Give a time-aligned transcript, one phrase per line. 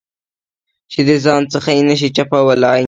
[0.91, 2.79] چې د ځان څخه یې نه شې چپولای.